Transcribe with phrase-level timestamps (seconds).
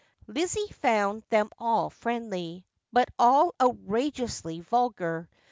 [0.25, 5.29] Lizzie found them all friendly, but all outrageously vulgar.